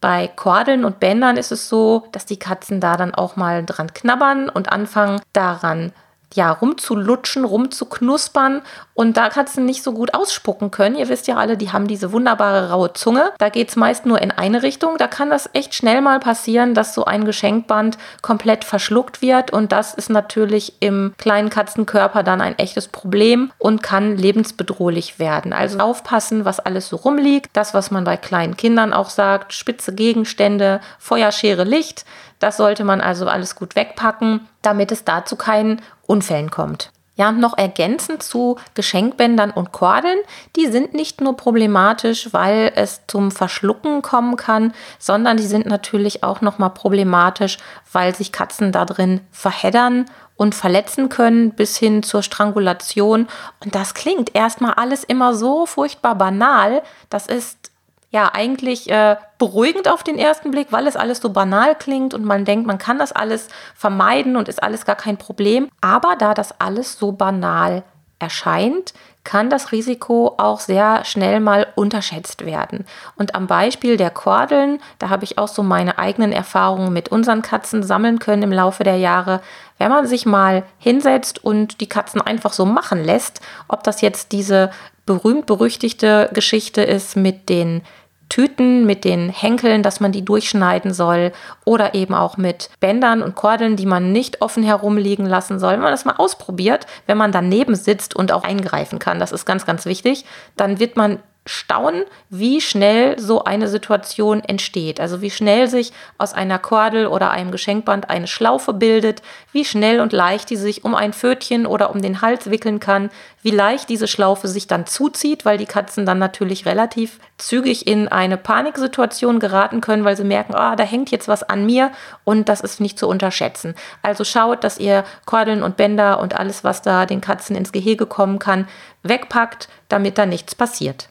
Bei 0.00 0.28
Kordeln 0.28 0.84
und 0.84 1.00
Bändern 1.00 1.36
ist 1.36 1.50
es 1.50 1.68
so, 1.68 2.06
dass 2.12 2.24
die 2.24 2.38
Katzen 2.38 2.80
da 2.80 2.96
dann 2.96 3.14
auch 3.14 3.36
mal 3.36 3.64
dran 3.64 3.92
knabbern 3.92 4.48
und 4.48 4.70
anfangen 4.70 5.20
daran 5.32 5.92
ja, 6.34 6.52
rumzulutschen, 6.52 7.44
rumzuknuspern 7.44 8.62
und 8.94 9.16
da 9.16 9.28
Katzen 9.28 9.64
nicht 9.64 9.82
so 9.82 9.92
gut 9.92 10.14
ausspucken 10.14 10.70
können. 10.70 10.96
Ihr 10.96 11.08
wisst 11.08 11.26
ja 11.26 11.36
alle, 11.36 11.56
die 11.56 11.72
haben 11.72 11.88
diese 11.88 12.12
wunderbare 12.12 12.70
raue 12.70 12.92
Zunge. 12.92 13.32
Da 13.38 13.48
geht 13.48 13.70
es 13.70 13.76
meist 13.76 14.06
nur 14.06 14.20
in 14.20 14.30
eine 14.30 14.62
Richtung. 14.62 14.98
Da 14.98 15.06
kann 15.06 15.30
das 15.30 15.48
echt 15.52 15.74
schnell 15.74 16.00
mal 16.00 16.20
passieren, 16.20 16.74
dass 16.74 16.94
so 16.94 17.04
ein 17.04 17.24
Geschenkband 17.24 17.96
komplett 18.22 18.64
verschluckt 18.64 19.22
wird 19.22 19.52
und 19.52 19.72
das 19.72 19.94
ist 19.94 20.10
natürlich 20.10 20.74
im 20.80 21.14
kleinen 21.16 21.50
Katzenkörper 21.50 22.22
dann 22.22 22.40
ein 22.40 22.58
echtes 22.58 22.88
Problem 22.88 23.52
und 23.58 23.82
kann 23.82 24.16
lebensbedrohlich 24.16 25.18
werden. 25.18 25.52
Also 25.52 25.78
aufpassen, 25.78 26.44
was 26.44 26.60
alles 26.60 26.88
so 26.88 26.96
rumliegt. 26.96 27.50
Das, 27.54 27.74
was 27.74 27.90
man 27.90 28.04
bei 28.04 28.16
kleinen 28.16 28.56
Kindern 28.56 28.92
auch 28.92 29.10
sagt, 29.10 29.52
spitze 29.52 29.94
Gegenstände, 29.94 30.80
Feuerschere, 30.98 31.64
Licht. 31.64 32.04
Das 32.38 32.56
sollte 32.56 32.84
man 32.84 33.00
also 33.00 33.26
alles 33.26 33.56
gut 33.56 33.76
wegpacken, 33.76 34.48
damit 34.62 34.92
es 34.92 35.04
da 35.04 35.24
zu 35.24 35.36
keinen 35.36 35.82
Unfällen 36.06 36.50
kommt. 36.50 36.92
Ja, 37.18 37.30
und 37.30 37.40
noch 37.40 37.58
ergänzend 37.58 38.22
zu 38.22 38.58
Geschenkbändern 38.74 39.50
und 39.50 39.72
Kordeln. 39.72 40.20
Die 40.54 40.68
sind 40.68 40.94
nicht 40.94 41.20
nur 41.20 41.36
problematisch, 41.36 42.32
weil 42.32 42.70
es 42.76 43.00
zum 43.08 43.32
Verschlucken 43.32 44.02
kommen 44.02 44.36
kann, 44.36 44.72
sondern 45.00 45.36
die 45.36 45.46
sind 45.48 45.66
natürlich 45.66 46.22
auch 46.22 46.42
nochmal 46.42 46.70
problematisch, 46.70 47.58
weil 47.92 48.14
sich 48.14 48.30
Katzen 48.30 48.70
da 48.70 48.84
drin 48.84 49.20
verheddern 49.32 50.06
und 50.36 50.54
verletzen 50.54 51.08
können 51.08 51.50
bis 51.50 51.76
hin 51.76 52.04
zur 52.04 52.22
Strangulation. 52.22 53.26
Und 53.64 53.74
das 53.74 53.94
klingt 53.94 54.36
erstmal 54.36 54.74
alles 54.74 55.02
immer 55.02 55.34
so 55.34 55.66
furchtbar 55.66 56.14
banal. 56.14 56.82
Das 57.10 57.26
ist 57.26 57.67
ja 58.10 58.30
eigentlich 58.32 58.90
äh, 58.90 59.16
beruhigend 59.38 59.88
auf 59.88 60.02
den 60.02 60.18
ersten 60.18 60.50
Blick, 60.50 60.68
weil 60.70 60.86
es 60.86 60.96
alles 60.96 61.18
so 61.18 61.30
banal 61.30 61.74
klingt 61.74 62.14
und 62.14 62.24
man 62.24 62.44
denkt, 62.44 62.66
man 62.66 62.78
kann 62.78 62.98
das 62.98 63.12
alles 63.12 63.48
vermeiden 63.74 64.36
und 64.36 64.48
ist 64.48 64.62
alles 64.62 64.84
gar 64.84 64.96
kein 64.96 65.18
Problem. 65.18 65.68
Aber 65.80 66.16
da 66.16 66.34
das 66.34 66.58
alles 66.60 66.98
so 66.98 67.12
banal 67.12 67.82
erscheint, 68.18 68.94
kann 69.24 69.50
das 69.50 69.72
Risiko 69.72 70.34
auch 70.38 70.58
sehr 70.58 71.04
schnell 71.04 71.40
mal 71.40 71.66
unterschätzt 71.74 72.46
werden. 72.46 72.86
Und 73.16 73.34
am 73.34 73.46
Beispiel 73.46 73.98
der 73.98 74.10
Kordeln, 74.10 74.80
da 74.98 75.10
habe 75.10 75.24
ich 75.24 75.36
auch 75.36 75.48
so 75.48 75.62
meine 75.62 75.98
eigenen 75.98 76.32
Erfahrungen 76.32 76.92
mit 76.92 77.10
unseren 77.10 77.42
Katzen 77.42 77.82
sammeln 77.82 78.18
können 78.20 78.42
im 78.42 78.52
Laufe 78.52 78.84
der 78.84 78.96
Jahre. 78.96 79.42
Wenn 79.76 79.90
man 79.90 80.06
sich 80.06 80.24
mal 80.24 80.62
hinsetzt 80.78 81.44
und 81.44 81.82
die 81.82 81.88
Katzen 81.88 82.22
einfach 82.22 82.54
so 82.54 82.64
machen 82.64 83.04
lässt, 83.04 83.40
ob 83.68 83.84
das 83.84 84.00
jetzt 84.00 84.32
diese 84.32 84.70
berühmt-berüchtigte 85.04 86.30
Geschichte 86.32 86.82
ist 86.82 87.14
mit 87.16 87.48
den 87.48 87.82
Tüten 88.28 88.86
mit 88.86 89.04
den 89.04 89.30
Henkeln, 89.30 89.82
dass 89.82 90.00
man 90.00 90.12
die 90.12 90.24
durchschneiden 90.24 90.92
soll 90.92 91.32
oder 91.64 91.94
eben 91.94 92.14
auch 92.14 92.36
mit 92.36 92.70
Bändern 92.80 93.22
und 93.22 93.34
Kordeln, 93.34 93.76
die 93.76 93.86
man 93.86 94.12
nicht 94.12 94.42
offen 94.42 94.62
herumliegen 94.62 95.26
lassen 95.26 95.58
soll. 95.58 95.74
Wenn 95.74 95.80
man 95.80 95.90
das 95.90 96.04
mal 96.04 96.16
ausprobiert, 96.16 96.86
wenn 97.06 97.18
man 97.18 97.32
daneben 97.32 97.74
sitzt 97.74 98.14
und 98.14 98.32
auch 98.32 98.44
eingreifen 98.44 98.98
kann, 98.98 99.18
das 99.18 99.32
ist 99.32 99.44
ganz, 99.44 99.66
ganz 99.66 99.86
wichtig, 99.86 100.24
dann 100.56 100.78
wird 100.78 100.96
man 100.96 101.18
staunen, 101.48 102.04
wie 102.28 102.60
schnell 102.60 103.18
so 103.18 103.44
eine 103.44 103.68
Situation 103.68 104.40
entsteht. 104.40 105.00
Also 105.00 105.22
wie 105.22 105.30
schnell 105.30 105.68
sich 105.68 105.92
aus 106.18 106.34
einer 106.34 106.58
Kordel 106.58 107.06
oder 107.06 107.30
einem 107.30 107.50
Geschenkband 107.50 108.10
eine 108.10 108.26
Schlaufe 108.26 108.74
bildet, 108.74 109.22
wie 109.52 109.64
schnell 109.64 110.00
und 110.00 110.12
leicht 110.12 110.50
die 110.50 110.56
sich 110.56 110.84
um 110.84 110.94
ein 110.94 111.12
Pfötchen 111.12 111.66
oder 111.66 111.90
um 111.90 112.02
den 112.02 112.20
Hals 112.20 112.50
wickeln 112.50 112.80
kann, 112.80 113.10
wie 113.42 113.50
leicht 113.50 113.88
diese 113.88 114.08
Schlaufe 114.08 114.46
sich 114.48 114.66
dann 114.66 114.86
zuzieht, 114.86 115.44
weil 115.44 115.58
die 115.58 115.66
Katzen 115.66 116.04
dann 116.04 116.18
natürlich 116.18 116.66
relativ 116.66 117.18
zügig 117.38 117.86
in 117.86 118.08
eine 118.08 118.36
Paniksituation 118.36 119.38
geraten 119.38 119.80
können, 119.80 120.04
weil 120.04 120.16
sie 120.16 120.24
merken, 120.24 120.54
ah, 120.54 120.76
da 120.76 120.84
hängt 120.84 121.10
jetzt 121.10 121.28
was 121.28 121.42
an 121.42 121.64
mir 121.64 121.92
und 122.24 122.48
das 122.48 122.60
ist 122.60 122.80
nicht 122.80 122.98
zu 122.98 123.08
unterschätzen. 123.08 123.74
Also 124.02 124.24
schaut, 124.24 124.64
dass 124.64 124.78
ihr 124.78 125.04
Kordeln 125.24 125.62
und 125.62 125.76
Bänder 125.76 126.20
und 126.20 126.38
alles, 126.38 126.64
was 126.64 126.82
da 126.82 127.06
den 127.06 127.20
Katzen 127.20 127.56
ins 127.56 127.72
Gehege 127.72 128.06
kommen 128.06 128.38
kann, 128.38 128.68
wegpackt, 129.02 129.68
damit 129.88 130.18
da 130.18 130.26
nichts 130.26 130.54
passiert. 130.54 131.08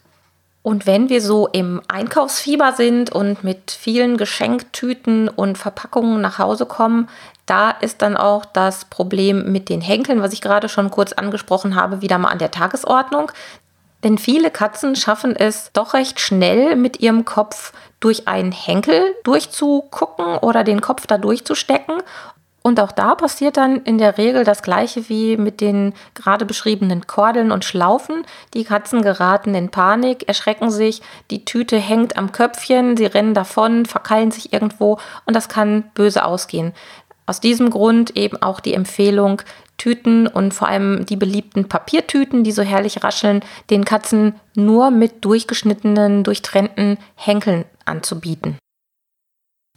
Und 0.67 0.85
wenn 0.85 1.07
wir 1.07 1.21
so 1.21 1.47
im 1.47 1.81
Einkaufsfieber 1.87 2.73
sind 2.73 3.09
und 3.09 3.41
mit 3.41 3.71
vielen 3.71 4.17
Geschenktüten 4.17 5.29
und 5.29 5.57
Verpackungen 5.57 6.19
nach 6.19 6.39
Hause 6.39 6.65
kommen, 6.65 7.07
da 7.45 7.71
ist 7.71 8.01
dann 8.01 8.17
auch 8.17 8.43
das 8.43 8.83
Problem 8.83 9.49
mit 9.53 9.69
den 9.69 9.79
Henkeln, 9.79 10.21
was 10.21 10.33
ich 10.33 10.41
gerade 10.41 10.67
schon 10.67 10.91
kurz 10.91 11.13
angesprochen 11.13 11.75
habe, 11.75 12.01
wieder 12.01 12.17
mal 12.17 12.31
an 12.31 12.39
der 12.39 12.51
Tagesordnung. 12.51 13.31
Denn 14.03 14.17
viele 14.17 14.51
Katzen 14.51 14.97
schaffen 14.97 15.37
es 15.37 15.71
doch 15.71 15.93
recht 15.93 16.19
schnell 16.19 16.75
mit 16.75 16.99
ihrem 16.99 17.23
Kopf 17.23 17.71
durch 18.01 18.27
einen 18.27 18.51
Henkel 18.51 19.15
durchzugucken 19.23 20.37
oder 20.39 20.65
den 20.65 20.81
Kopf 20.81 21.07
da 21.07 21.17
durchzustecken 21.17 22.01
und 22.67 22.81
auch 22.81 22.91
da 22.91 23.15
passiert 23.15 23.55
dann 23.55 23.77
in 23.83 23.97
der 23.97 24.17
Regel 24.17 24.43
das 24.43 24.61
gleiche 24.61 25.07
wie 25.07 25.37
mit 25.37 25.61
den 25.61 25.93
gerade 26.15 26.43
beschriebenen 26.43 27.07
Kordeln 27.07 27.53
und 27.53 27.63
Schlaufen. 27.63 28.25
Die 28.53 28.65
Katzen 28.65 29.01
geraten 29.01 29.55
in 29.55 29.69
Panik, 29.69 30.27
erschrecken 30.27 30.69
sich, 30.69 31.01
die 31.31 31.45
Tüte 31.45 31.77
hängt 31.77 32.17
am 32.17 32.33
Köpfchen, 32.33 32.97
sie 32.97 33.05
rennen 33.05 33.33
davon, 33.33 33.85
verkeilen 33.85 34.31
sich 34.31 34.51
irgendwo 34.51 34.99
und 35.23 35.33
das 35.33 35.47
kann 35.47 35.85
böse 35.93 36.25
ausgehen. 36.25 36.73
Aus 37.25 37.39
diesem 37.39 37.69
Grund 37.69 38.17
eben 38.17 38.41
auch 38.41 38.59
die 38.59 38.73
Empfehlung, 38.73 39.41
Tüten 39.77 40.27
und 40.27 40.53
vor 40.53 40.67
allem 40.67 41.05
die 41.05 41.15
beliebten 41.15 41.69
Papiertüten, 41.69 42.43
die 42.43 42.51
so 42.51 42.63
herrlich 42.63 43.01
rascheln, 43.01 43.45
den 43.69 43.85
Katzen 43.85 44.35
nur 44.55 44.91
mit 44.91 45.23
durchgeschnittenen, 45.23 46.25
durchtrennten 46.25 46.97
Henkeln 47.15 47.63
anzubieten. 47.85 48.57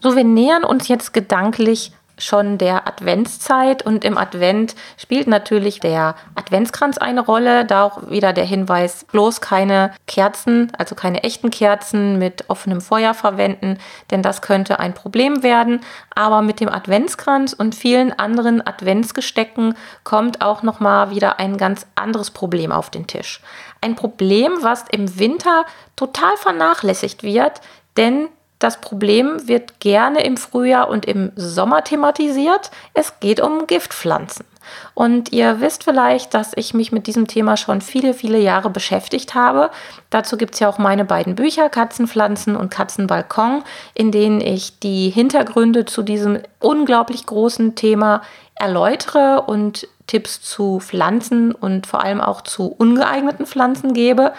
So, 0.02 0.16
wir 0.16 0.24
nähern 0.24 0.64
uns 0.64 0.88
jetzt 0.88 1.12
gedanklich 1.12 1.92
schon 2.20 2.58
der 2.58 2.86
Adventszeit 2.86 3.84
und 3.84 4.04
im 4.04 4.16
Advent 4.16 4.74
spielt 4.96 5.26
natürlich 5.26 5.80
der 5.80 6.14
Adventskranz 6.34 6.98
eine 6.98 7.20
Rolle. 7.20 7.64
Da 7.64 7.84
auch 7.84 8.10
wieder 8.10 8.32
der 8.32 8.44
Hinweis, 8.44 9.04
bloß 9.10 9.40
keine 9.40 9.92
Kerzen, 10.06 10.72
also 10.78 10.94
keine 10.94 11.22
echten 11.24 11.50
Kerzen 11.50 12.18
mit 12.18 12.44
offenem 12.48 12.80
Feuer 12.80 13.14
verwenden, 13.14 13.78
denn 14.10 14.22
das 14.22 14.42
könnte 14.42 14.78
ein 14.78 14.94
Problem 14.94 15.42
werden. 15.42 15.80
Aber 16.14 16.42
mit 16.42 16.60
dem 16.60 16.68
Adventskranz 16.68 17.52
und 17.52 17.74
vielen 17.74 18.18
anderen 18.18 18.64
Adventsgestecken 18.66 19.74
kommt 20.04 20.42
auch 20.42 20.62
noch 20.62 20.80
mal 20.80 21.10
wieder 21.10 21.38
ein 21.38 21.56
ganz 21.56 21.86
anderes 21.94 22.30
Problem 22.30 22.72
auf 22.72 22.90
den 22.90 23.06
Tisch. 23.06 23.40
Ein 23.80 23.96
Problem, 23.96 24.52
was 24.60 24.84
im 24.90 25.18
Winter 25.18 25.64
total 25.96 26.36
vernachlässigt 26.36 27.22
wird, 27.22 27.60
denn 27.96 28.28
das 28.60 28.80
Problem 28.80 29.48
wird 29.48 29.80
gerne 29.80 30.22
im 30.22 30.36
Frühjahr 30.36 30.88
und 30.88 31.06
im 31.06 31.32
Sommer 31.34 31.82
thematisiert. 31.82 32.70
Es 32.94 33.18
geht 33.18 33.40
um 33.40 33.66
Giftpflanzen. 33.66 34.44
Und 34.94 35.32
ihr 35.32 35.60
wisst 35.60 35.84
vielleicht, 35.84 36.34
dass 36.34 36.52
ich 36.54 36.74
mich 36.74 36.92
mit 36.92 37.06
diesem 37.06 37.26
Thema 37.26 37.56
schon 37.56 37.80
viele, 37.80 38.12
viele 38.14 38.38
Jahre 38.38 38.68
beschäftigt 38.68 39.34
habe. 39.34 39.70
Dazu 40.10 40.36
gibt 40.36 40.54
es 40.54 40.60
ja 40.60 40.68
auch 40.68 40.78
meine 40.78 41.06
beiden 41.06 41.34
Bücher, 41.34 41.70
Katzenpflanzen 41.70 42.54
und 42.54 42.70
Katzenbalkon, 42.70 43.64
in 43.94 44.12
denen 44.12 44.42
ich 44.42 44.78
die 44.78 45.08
Hintergründe 45.08 45.86
zu 45.86 46.02
diesem 46.02 46.40
unglaublich 46.60 47.24
großen 47.24 47.74
Thema 47.74 48.20
erläutere 48.54 49.42
und 49.46 49.88
Tipps 50.06 50.42
zu 50.42 50.80
Pflanzen 50.80 51.52
und 51.52 51.86
vor 51.86 52.04
allem 52.04 52.20
auch 52.20 52.42
zu 52.42 52.66
ungeeigneten 52.66 53.46
Pflanzen 53.46 53.94
gebe 53.94 54.32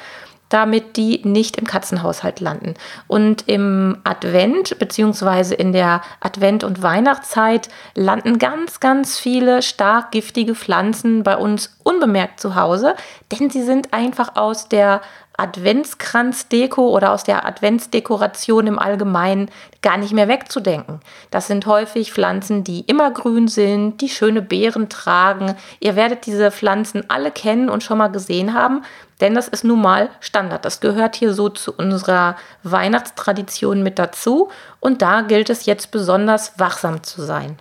damit 0.51 0.97
die 0.97 1.21
nicht 1.23 1.57
im 1.57 1.65
Katzenhaushalt 1.65 2.41
landen. 2.41 2.75
Und 3.07 3.47
im 3.47 3.97
Advent 4.03 4.77
beziehungsweise 4.77 5.55
in 5.55 5.71
der 5.71 6.01
Advent- 6.19 6.63
und 6.63 6.83
Weihnachtszeit 6.83 7.69
landen 7.95 8.37
ganz, 8.37 8.79
ganz 8.79 9.17
viele 9.17 9.61
stark 9.61 10.11
giftige 10.11 10.53
Pflanzen 10.53 11.23
bei 11.23 11.37
uns 11.37 11.77
unbemerkt 11.91 12.39
zu 12.39 12.55
Hause, 12.55 12.95
denn 13.31 13.49
sie 13.49 13.63
sind 13.63 13.93
einfach 13.93 14.35
aus 14.35 14.69
der 14.69 15.01
Adventskranzdeko 15.37 16.89
oder 16.89 17.11
aus 17.11 17.23
der 17.23 17.45
Adventsdekoration 17.45 18.67
im 18.67 18.77
Allgemeinen 18.77 19.49
gar 19.81 19.97
nicht 19.97 20.13
mehr 20.13 20.27
wegzudenken. 20.27 20.99
Das 21.31 21.47
sind 21.47 21.65
häufig 21.65 22.13
Pflanzen, 22.13 22.63
die 22.63 22.81
immergrün 22.81 23.47
sind, 23.47 24.01
die 24.01 24.09
schöne 24.09 24.41
Beeren 24.41 24.89
tragen. 24.89 25.55
Ihr 25.79 25.95
werdet 25.95 26.27
diese 26.27 26.51
Pflanzen 26.51 27.09
alle 27.09 27.31
kennen 27.31 27.69
und 27.69 27.81
schon 27.83 27.97
mal 27.97 28.09
gesehen 28.09 28.53
haben, 28.53 28.83
denn 29.19 29.33
das 29.33 29.47
ist 29.47 29.63
nun 29.63 29.81
mal 29.81 30.09
Standard. 30.19 30.63
Das 30.63 30.79
gehört 30.79 31.15
hier 31.15 31.33
so 31.33 31.49
zu 31.49 31.73
unserer 31.73 32.35
Weihnachtstradition 32.63 33.81
mit 33.81 33.97
dazu 33.97 34.49
und 34.79 35.01
da 35.01 35.21
gilt 35.21 35.49
es 35.49 35.65
jetzt 35.65 35.91
besonders 35.91 36.59
wachsam 36.59 37.01
zu 37.03 37.23
sein. 37.23 37.57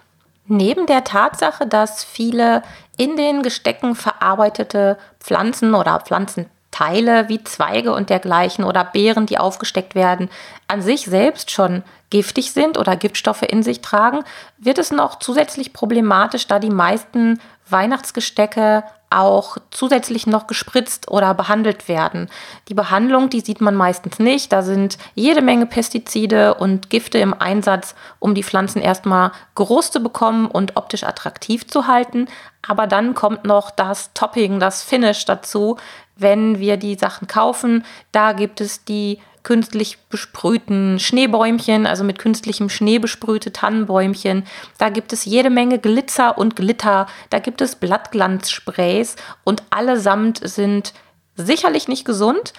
Neben 0.52 0.87
der 0.87 1.04
Tatsache, 1.04 1.64
dass 1.64 2.02
viele 2.02 2.64
in 2.97 3.16
den 3.16 3.45
Gestecken 3.45 3.95
verarbeitete 3.95 4.99
Pflanzen 5.21 5.76
oder 5.76 6.00
Pflanzenteile 6.00 7.28
wie 7.28 7.45
Zweige 7.45 7.95
und 7.95 8.11
dergleichen 8.11 8.64
oder 8.64 8.83
Beeren, 8.83 9.26
die 9.26 9.38
aufgesteckt 9.38 9.95
werden, 9.95 10.28
an 10.66 10.83
sich 10.83 11.04
selbst 11.04 11.52
schon 11.52 11.85
giftig 12.11 12.50
sind 12.50 12.78
oder 12.78 12.97
Giftstoffe 12.97 13.42
in 13.42 13.62
sich 13.62 13.80
tragen, 13.80 14.25
wird 14.59 14.78
es 14.78 14.90
noch 14.90 15.21
zusätzlich 15.21 15.73
problematisch, 15.73 16.49
da 16.49 16.59
die 16.59 16.69
meisten 16.69 17.38
Weihnachtsgestecke 17.69 18.83
auch 19.11 19.57
zusätzlich 19.71 20.26
noch 20.26 20.47
gespritzt 20.47 21.11
oder 21.11 21.35
behandelt 21.35 21.88
werden. 21.88 22.31
Die 22.69 22.75
Behandlung, 22.75 23.29
die 23.29 23.40
sieht 23.40 23.61
man 23.61 23.75
meistens 23.75 24.21
nicht. 24.21 24.52
Da 24.52 24.62
sind 24.62 24.99
jede 25.14 25.43
Menge 25.43 25.67
Pestizide 25.67 26.55
und 26.55 26.90
Gifte 26.90 27.19
im 27.19 27.35
Einsatz, 27.35 27.97
um 28.21 28.35
die 28.35 28.45
Pflanzen 28.45 28.81
erstmal 28.81 29.33
groß 29.57 29.90
zu 29.90 30.00
bekommen 30.00 30.47
und 30.47 30.76
optisch 30.76 31.02
attraktiv 31.02 31.67
zu 31.67 31.88
halten. 31.88 32.29
Aber 32.67 32.87
dann 32.87 33.14
kommt 33.14 33.45
noch 33.45 33.71
das 33.71 34.12
Topping, 34.14 34.61
das 34.61 34.83
Finish 34.83 35.25
dazu, 35.25 35.76
wenn 36.17 36.61
wir 36.61 36.76
die 36.76 36.95
Sachen 36.95 37.26
kaufen. 37.26 37.85
Da 38.12 38.33
gibt 38.33 38.61
es 38.61 38.85
die 38.85 39.19
künstlich 39.42 39.99
besprühten 40.09 40.99
Schneebäumchen, 40.99 41.87
also 41.87 42.04
mit 42.04 42.18
künstlichem 42.18 42.68
Schnee 42.68 42.99
besprühte 42.99 43.52
Tannenbäumchen. 43.52 44.44
Da 44.78 44.88
gibt 44.88 45.12
es 45.12 45.25
jede 45.25 45.50
Menge 45.50 45.78
Glitzer 45.78 46.37
und 46.38 46.56
Glitter. 46.56 47.06
Da 47.30 47.38
gibt 47.38 47.61
es 47.61 47.76
Blattglanzsprays 47.76 49.16
und 49.44 49.62
allesamt 49.70 50.40
sind 50.42 50.92
sicherlich 51.37 51.88
nicht 51.88 52.04
gesund. 52.04 52.52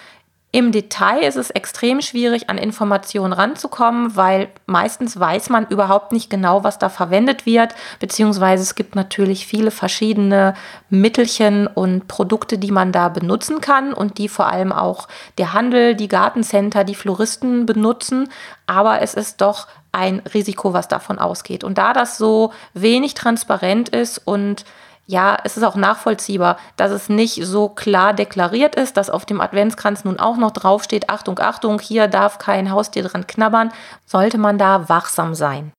Im 0.54 0.70
Detail 0.70 1.22
ist 1.22 1.36
es 1.36 1.48
extrem 1.48 2.02
schwierig, 2.02 2.50
an 2.50 2.58
Informationen 2.58 3.32
ranzukommen, 3.32 4.16
weil 4.16 4.50
meistens 4.66 5.18
weiß 5.18 5.48
man 5.48 5.66
überhaupt 5.68 6.12
nicht 6.12 6.28
genau, 6.28 6.62
was 6.62 6.78
da 6.78 6.90
verwendet 6.90 7.46
wird, 7.46 7.74
beziehungsweise 8.00 8.62
es 8.62 8.74
gibt 8.74 8.94
natürlich 8.94 9.46
viele 9.46 9.70
verschiedene 9.70 10.52
Mittelchen 10.90 11.66
und 11.66 12.06
Produkte, 12.06 12.58
die 12.58 12.70
man 12.70 12.92
da 12.92 13.08
benutzen 13.08 13.62
kann 13.62 13.94
und 13.94 14.18
die 14.18 14.28
vor 14.28 14.46
allem 14.46 14.72
auch 14.72 15.08
der 15.38 15.54
Handel, 15.54 15.94
die 15.94 16.08
Gartencenter, 16.08 16.84
die 16.84 16.96
Floristen 16.96 17.64
benutzen. 17.64 18.28
Aber 18.66 19.00
es 19.00 19.14
ist 19.14 19.40
doch 19.40 19.68
ein 19.90 20.20
Risiko, 20.34 20.74
was 20.74 20.86
davon 20.86 21.18
ausgeht. 21.18 21.64
Und 21.64 21.78
da 21.78 21.94
das 21.94 22.18
so 22.18 22.52
wenig 22.74 23.14
transparent 23.14 23.88
ist 23.88 24.18
und 24.18 24.66
ja, 25.06 25.36
es 25.44 25.56
ist 25.56 25.64
auch 25.64 25.74
nachvollziehbar, 25.74 26.58
dass 26.76 26.90
es 26.90 27.08
nicht 27.08 27.44
so 27.44 27.68
klar 27.68 28.14
deklariert 28.14 28.76
ist, 28.76 28.96
dass 28.96 29.10
auf 29.10 29.26
dem 29.26 29.40
Adventskranz 29.40 30.04
nun 30.04 30.18
auch 30.18 30.36
noch 30.36 30.52
draufsteht, 30.52 31.10
Achtung, 31.10 31.38
Achtung, 31.38 31.80
hier 31.80 32.08
darf 32.08 32.38
kein 32.38 32.70
Haustier 32.70 33.02
dran 33.02 33.26
knabbern, 33.26 33.72
sollte 34.06 34.38
man 34.38 34.58
da 34.58 34.88
wachsam 34.88 35.34
sein. 35.34 35.72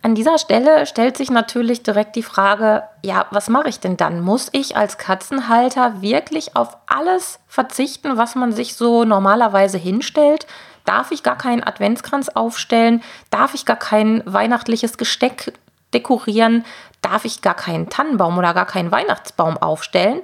An 0.00 0.14
dieser 0.14 0.38
Stelle 0.38 0.86
stellt 0.86 1.16
sich 1.16 1.30
natürlich 1.30 1.82
direkt 1.82 2.14
die 2.14 2.22
Frage, 2.22 2.84
ja, 3.02 3.26
was 3.30 3.48
mache 3.48 3.68
ich 3.68 3.80
denn 3.80 3.96
dann? 3.96 4.20
Muss 4.20 4.48
ich 4.52 4.76
als 4.76 4.96
Katzenhalter 4.96 6.02
wirklich 6.02 6.54
auf 6.54 6.76
alles 6.86 7.40
verzichten, 7.48 8.16
was 8.16 8.36
man 8.36 8.52
sich 8.52 8.76
so 8.76 9.04
normalerweise 9.04 9.76
hinstellt? 9.76 10.46
Darf 10.84 11.10
ich 11.10 11.24
gar 11.24 11.36
keinen 11.36 11.64
Adventskranz 11.64 12.28
aufstellen? 12.28 13.02
Darf 13.30 13.54
ich 13.54 13.64
gar 13.64 13.76
kein 13.76 14.22
weihnachtliches 14.24 14.98
Gesteck 14.98 15.52
dekorieren? 15.94 16.64
darf 17.02 17.24
ich 17.24 17.42
gar 17.42 17.54
keinen 17.54 17.88
Tannenbaum 17.88 18.38
oder 18.38 18.54
gar 18.54 18.66
keinen 18.66 18.90
Weihnachtsbaum 18.90 19.56
aufstellen? 19.58 20.20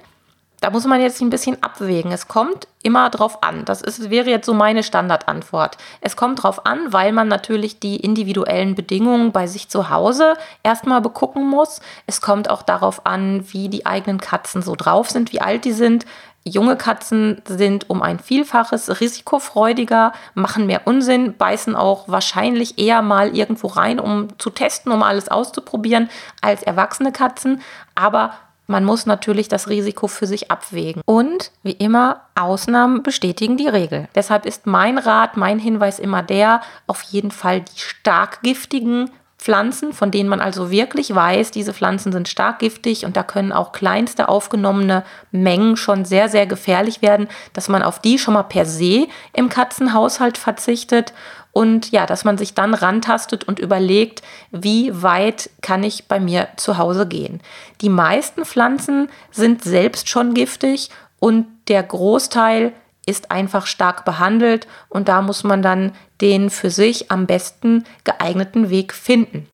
Da 0.61 0.71
muss 0.71 0.87
man 0.87 1.01
jetzt 1.01 1.21
ein 1.21 1.29
bisschen 1.29 1.63
abwägen. 1.63 2.11
Es 2.11 2.27
kommt 2.27 2.69
immer 2.83 3.11
drauf 3.11 3.43
an. 3.43 3.67
Das 3.67 3.83
ist, 3.83 4.09
wäre 4.09 4.31
jetzt 4.31 4.47
so 4.47 4.55
meine 4.55 4.83
Standardantwort. 4.83 5.77
Es 6.01 6.17
kommt 6.17 6.43
drauf 6.43 6.65
an, 6.65 6.91
weil 6.91 7.13
man 7.13 7.29
natürlich 7.29 7.81
die 7.81 7.97
individuellen 7.97 8.75
Bedingungen 8.75 9.31
bei 9.31 9.47
sich 9.47 9.69
zu 9.69 9.91
Hause 9.91 10.39
erstmal 10.63 11.03
begucken 11.03 11.47
muss. 11.47 11.81
Es 12.07 12.23
kommt 12.23 12.49
auch 12.49 12.63
darauf 12.63 13.05
an, 13.05 13.45
wie 13.53 13.69
die 13.69 13.85
eigenen 13.85 14.21
Katzen 14.21 14.63
so 14.63 14.75
drauf 14.75 15.11
sind, 15.11 15.33
wie 15.33 15.43
alt 15.43 15.67
die 15.67 15.73
sind. 15.73 16.07
Junge 16.47 16.77
Katzen 16.77 17.41
sind 17.47 17.89
um 17.89 18.03
ein 18.03 18.19
Vielfaches 18.19 19.01
risikofreudiger, 19.01 20.13
machen 20.35 20.67
mehr 20.67 20.87
Unsinn, 20.87 21.35
beißen 21.37 21.75
auch 21.75 22.07
wahrscheinlich 22.07 22.79
eher 22.79 23.01
mal 23.01 23.35
irgendwo 23.35 23.69
rein, 23.69 23.99
um 23.99 24.29
zu 24.39 24.51
testen, 24.51 24.93
um 24.93 25.03
alles 25.03 25.29
auszuprobieren, 25.29 26.11
als 26.43 26.63
erwachsene 26.63 27.13
Katzen. 27.13 27.63
Aber 27.95 28.35
man 28.67 28.85
muss 28.85 29.07
natürlich 29.07 29.49
das 29.49 29.69
Risiko 29.69 30.07
für 30.07 30.27
sich 30.27 30.51
abwägen. 30.51 31.03
Und 31.07 31.51
wie 31.63 31.73
immer, 31.73 32.23
Ausnahmen 32.35 33.03
bestätigen 33.03 33.57
die 33.57 33.69
Regel. 33.69 34.09
Deshalb 34.15 34.47
ist 34.47 34.67
mein 34.67 34.99
Rat, 34.99 35.37
mein 35.37 35.59
Hinweis 35.59 35.99
immer 35.99 36.23
der, 36.23 36.61
auf 36.87 37.03
jeden 37.03 37.31
Fall 37.31 37.63
die 37.63 37.79
stark 37.79 38.43
giftigen 38.43 39.11
Pflanzen, 39.45 39.93
von 39.93 40.11
denen 40.11 40.31
man 40.31 40.41
also 40.41 40.71
wirklich 40.71 41.15
weiß, 41.15 41.51
diese 41.51 41.75
Pflanzen 41.75 42.13
sind 42.13 42.31
stark 42.31 42.61
giftig 42.61 43.05
und 43.05 43.15
da 43.15 43.23
können 43.23 43.53
auch 43.53 43.73
kleinste 43.73 44.31
aufgenommene 44.31 45.05
Mengen 45.33 45.77
schon 45.77 46.07
sehr, 46.07 46.31
sehr 46.31 46.47
gefährlich 46.47 47.03
werden, 47.03 47.29
dass 47.53 47.69
man 47.69 47.83
auf 47.83 47.99
die 47.99 48.19
schon 48.19 48.33
mal 48.33 48.45
per 48.45 48.65
se 48.65 49.07
im 49.35 49.51
Katzenhaushalt 49.51 50.39
verzichtet 50.39 51.13
und 51.53 51.91
ja, 51.91 52.07
dass 52.07 52.25
man 52.25 52.39
sich 52.39 52.55
dann 52.55 52.73
rantastet 52.73 53.45
und 53.45 53.59
überlegt, 53.59 54.23
wie 54.51 55.03
weit 55.03 55.51
kann 55.61 55.83
ich 55.83 56.09
bei 56.09 56.21
mir 56.21 56.49
zu 56.57 56.79
Hause 56.79 57.07
gehen. 57.07 57.43
Die 57.83 57.91
meisten 57.91 58.47
Pflanzen 58.47 59.11
sind 59.31 59.63
selbst 59.63 60.09
schon 60.09 60.33
giftig 60.33 60.89
und 61.19 61.45
der 61.69 61.83
Großteil 61.83 62.73
ist 63.07 63.31
einfach 63.31 63.67
stark 63.67 64.05
behandelt 64.05 64.67
und 64.89 65.09
da 65.09 65.23
muss 65.23 65.45
man 65.45 65.63
dann 65.63 65.93
den 66.21 66.51
für 66.51 66.71
sich 66.71 67.11
am 67.11 67.27
besten 67.27 67.85
geeigneten 68.05 68.71
Weg 68.71 68.93
finden. 68.93 69.49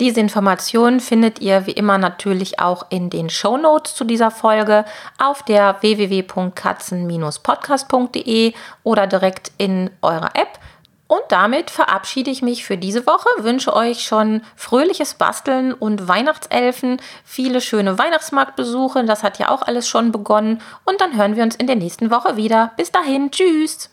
Diese 0.00 0.18
Informationen 0.18 0.98
findet 0.98 1.38
ihr 1.40 1.66
wie 1.66 1.72
immer 1.72 1.98
natürlich 1.98 2.58
auch 2.58 2.86
in 2.88 3.10
den 3.10 3.28
Show 3.28 3.58
Notes 3.58 3.94
zu 3.94 4.04
dieser 4.04 4.30
Folge 4.30 4.86
auf 5.18 5.42
der 5.42 5.76
www.katzen-podcast.de 5.82 8.54
oder 8.82 9.06
direkt 9.06 9.52
in 9.58 9.90
eurer 10.00 10.30
App. 10.34 10.58
Und 11.06 11.20
damit 11.28 11.70
verabschiede 11.70 12.30
ich 12.30 12.40
mich 12.40 12.64
für 12.64 12.78
diese 12.78 13.06
Woche, 13.06 13.28
wünsche 13.40 13.76
euch 13.76 14.02
schon 14.02 14.40
fröhliches 14.56 15.12
Basteln 15.14 15.74
und 15.74 16.08
Weihnachtselfen, 16.08 16.96
viele 17.24 17.60
schöne 17.60 17.98
Weihnachtsmarktbesuche, 17.98 19.04
das 19.04 19.22
hat 19.22 19.38
ja 19.38 19.50
auch 19.50 19.60
alles 19.60 19.86
schon 19.86 20.12
begonnen. 20.12 20.62
Und 20.86 20.98
dann 21.02 21.14
hören 21.14 21.36
wir 21.36 21.42
uns 21.42 21.56
in 21.56 21.66
der 21.66 21.76
nächsten 21.76 22.10
Woche 22.10 22.38
wieder. 22.38 22.72
Bis 22.78 22.90
dahin, 22.90 23.30
tschüss! 23.32 23.90